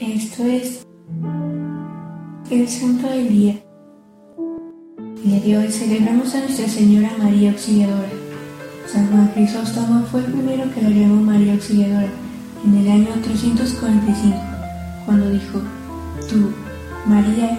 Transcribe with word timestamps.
Esto 0.00 0.44
es 0.44 0.86
el 2.50 2.66
Santo 2.66 3.06
del 3.06 3.28
Día. 3.28 3.60
El 4.98 5.22
día 5.22 5.40
de 5.40 5.58
hoy 5.58 5.70
celebramos 5.70 6.34
a 6.34 6.40
Nuestra 6.40 6.66
Señora 6.68 7.10
María 7.18 7.50
Auxiliadora. 7.50 8.08
San 8.86 9.08
Juan 9.08 9.30
Crisóstomo 9.34 10.02
fue 10.06 10.20
el 10.20 10.32
primero 10.32 10.72
que 10.72 10.80
la 10.80 10.88
llamó 10.88 11.20
María 11.20 11.52
Auxiliadora 11.52 12.08
en 12.64 12.78
el 12.78 12.90
año 12.90 13.08
345, 13.22 14.36
cuando 15.04 15.28
dijo, 15.32 15.60
Tú, 16.30 16.50
María, 17.06 17.58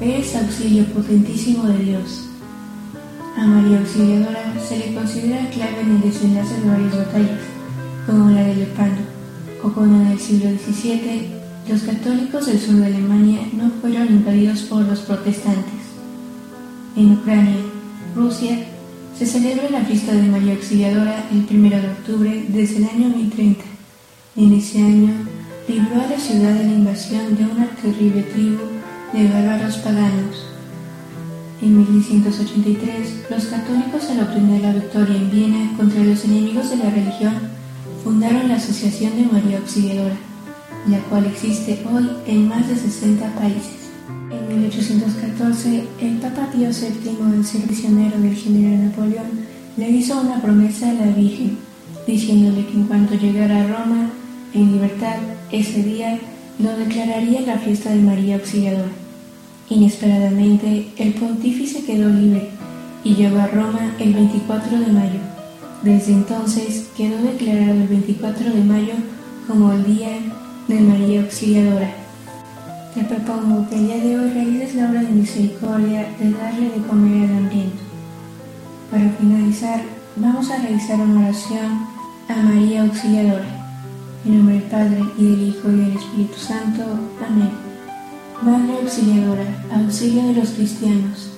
eres 0.00 0.36
auxilio 0.36 0.84
potentísimo 0.94 1.64
de 1.64 1.78
Dios. 1.78 2.28
A 3.36 3.44
María 3.44 3.80
Auxiliadora 3.80 4.54
se 4.64 4.78
le 4.78 4.94
considera 4.94 5.50
clave 5.50 5.80
en 5.80 5.96
el 5.96 6.02
desenlace 6.02 6.54
de 6.54 6.70
varias 6.70 6.96
batallas, 6.96 7.40
como 8.06 8.30
la 8.30 8.42
de 8.42 8.54
Lepanto, 8.54 9.02
o 9.64 9.72
cuando 9.72 10.02
en 10.02 10.06
el 10.12 10.20
siglo 10.20 10.50
XVII 10.50 11.40
los 11.68 11.82
católicos 11.82 12.46
del 12.46 12.58
sur 12.58 12.76
de 12.76 12.86
Alemania 12.86 13.40
no 13.52 13.70
fueron 13.80 14.08
invadidos 14.08 14.62
por 14.62 14.82
los 14.82 15.00
protestantes. 15.00 15.80
En 16.96 17.12
Ucrania, 17.12 17.56
Rusia, 18.16 18.66
se 19.16 19.26
celebra 19.26 19.70
la 19.70 19.84
fiesta 19.84 20.12
de 20.12 20.22
María 20.22 20.54
Auxiliadora 20.54 21.24
el 21.30 21.46
1 21.48 21.68
de 21.68 21.88
octubre 21.88 22.44
desde 22.48 22.78
el 22.78 22.84
año 22.84 23.08
1030. 23.10 23.64
En 24.36 24.52
ese 24.54 24.78
año 24.78 25.12
libró 25.68 26.00
a 26.00 26.06
la 26.06 26.18
ciudad 26.18 26.54
de 26.54 26.64
la 26.64 26.72
invasión 26.72 27.36
de 27.36 27.44
una 27.44 27.66
terrible 27.82 28.22
tribu 28.22 28.62
de 29.12 29.28
bárbaros 29.28 29.76
paganos. 29.76 30.46
En 31.62 31.76
1183, 31.76 33.26
los 33.30 33.44
católicos 33.44 34.08
al 34.10 34.20
obtener 34.20 34.62
la 34.62 34.72
victoria 34.72 35.16
en 35.16 35.30
Viena 35.30 35.76
contra 35.76 36.02
los 36.02 36.24
enemigos 36.24 36.70
de 36.70 36.76
la 36.78 36.90
religión, 36.90 37.34
fundaron 38.02 38.48
la 38.48 38.56
Asociación 38.56 39.14
de 39.16 39.30
María 39.30 39.58
Auxiliadora, 39.58 40.16
la 40.88 40.98
cual 41.00 41.26
existe 41.26 41.82
hoy 41.92 42.08
en 42.26 42.48
más 42.48 42.68
de 42.68 42.76
60 42.76 43.34
países. 43.34 43.90
En 44.30 44.62
1814, 44.62 45.84
el 46.00 46.18
Papa 46.18 46.48
Pío 46.52 46.68
VII, 46.70 47.34
el 47.34 47.44
ser 47.44 47.62
prisionero 47.62 48.18
del 48.18 48.34
general 48.34 48.86
Napoleón, 48.86 49.30
le 49.76 49.90
hizo 49.90 50.20
una 50.20 50.40
promesa 50.40 50.90
a 50.90 50.94
la 50.94 51.06
Virgen, 51.12 51.58
diciéndole 52.06 52.66
que 52.66 52.72
en 52.72 52.84
cuanto 52.84 53.14
llegara 53.14 53.60
a 53.60 53.66
Roma, 53.66 54.10
en 54.54 54.72
libertad, 54.72 55.16
ese 55.52 55.82
día 55.82 56.18
lo 56.58 56.76
declararía 56.76 57.40
la 57.42 57.58
fiesta 57.58 57.90
de 57.90 58.02
María 58.02 58.36
Auxiliadora. 58.36 58.90
Inesperadamente, 59.68 60.88
el 60.96 61.14
pontífice 61.14 61.84
quedó 61.84 62.08
libre 62.08 62.48
y 63.04 63.14
llegó 63.14 63.38
a 63.38 63.46
Roma 63.46 63.94
el 63.98 64.12
24 64.12 64.78
de 64.78 64.92
mayo. 64.92 65.20
Desde 65.82 66.12
entonces 66.12 66.88
quedó 66.96 67.22
declarado 67.22 67.72
el 67.72 67.88
24 67.88 68.52
de 68.52 68.64
mayo 68.64 68.94
como 69.46 69.72
el 69.72 69.84
Día 69.84 70.08
de 70.70 70.80
María 70.82 71.22
Auxiliadora. 71.22 71.92
Te 72.94 73.02
propongo 73.02 73.68
que 73.68 73.74
el 73.74 73.86
día 73.88 73.96
de 73.96 74.18
hoy 74.18 74.30
realices 74.30 74.76
la 74.76 74.88
obra 74.88 75.02
de 75.02 75.08
misericordia 75.08 76.08
de 76.16 76.30
darle 76.30 76.70
de 76.70 76.86
comer 76.86 77.28
al 77.28 77.38
hambriento. 77.38 77.82
Para 78.88 79.10
finalizar, 79.18 79.82
vamos 80.14 80.48
a 80.48 80.58
realizar 80.58 81.00
una 81.00 81.22
oración 81.22 81.86
a 82.28 82.36
María 82.36 82.82
Auxiliadora. 82.82 83.48
En 84.24 84.36
nombre 84.36 84.54
del 84.54 84.62
Padre, 84.64 85.02
y 85.18 85.24
del 85.24 85.48
Hijo, 85.48 85.70
y 85.70 85.76
del 85.76 85.96
Espíritu 85.96 86.38
Santo. 86.38 86.82
Amén. 87.26 87.50
Madre 88.40 88.78
auxiliadora, 88.80 89.44
auxilio 89.74 90.28
de 90.28 90.34
los 90.34 90.50
cristianos, 90.50 91.30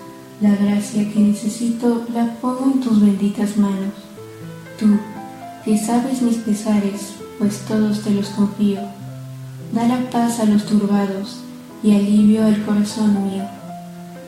la 0.43 0.55
gracia 0.57 1.11
que 1.11 1.21
necesito 1.21 2.07
la 2.13 2.35
pongo 2.35 2.71
en 2.75 2.81
tus 2.81 3.01
benditas 3.01 3.57
manos. 3.57 3.95
Tú, 4.79 4.99
que 5.65 5.79
sabes 5.79 6.21
mis 6.21 6.37
pesares, 6.37 7.15
pues 7.39 7.61
todos 7.67 8.03
te 8.03 8.11
los 8.11 8.29
confío, 8.29 8.81
da 9.73 9.89
la 9.89 10.11
paz 10.11 10.39
a 10.39 10.45
los 10.45 10.67
turbados 10.67 11.39
y 11.83 11.95
alivio 11.95 12.45
al 12.45 12.63
corazón 12.65 13.25
mío. 13.25 13.45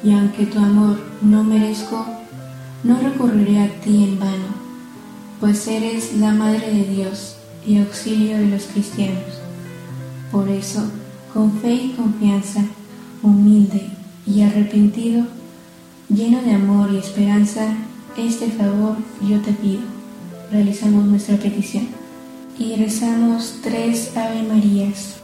Y 0.03 0.13
aunque 0.13 0.47
tu 0.47 0.59
amor 0.59 0.99
no 1.23 1.45
merezco, 1.45 2.05
no 2.83 2.99
recurriré 2.99 3.61
a 3.63 3.69
ti 3.81 4.05
en 4.05 4.19
vano, 4.19 4.65
pues 5.41 5.67
eres 5.69 6.17
la 6.17 6.33
Madre 6.33 6.71
de 6.71 6.85
Dios 6.85 7.37
y 7.67 7.79
auxilio 7.79 8.39
de 8.39 8.49
los 8.49 8.65
cristianos. 8.65 9.41
Por 10.33 10.49
eso, 10.49 10.83
con 11.33 11.53
fe 11.61 11.75
y 11.75 11.93
confianza, 11.93 12.65
humilde 13.23 13.89
y 14.27 14.43
arrepentido, 14.43 15.27
lleno 16.09 16.43
de 16.43 16.53
amor 16.53 16.91
y 16.93 16.99
esperanza, 16.99 17.75
este 18.17 18.49
favor 18.49 18.97
yo 19.27 19.41
te 19.41 19.53
pido. 19.53 19.83
Realizamos 20.51 21.05
nuestra 21.05 21.37
petición 21.37 21.89
y 22.59 22.77
rezamos 22.77 23.61
tres 23.63 24.17
Ave 24.17 24.43
Marías. 24.43 25.24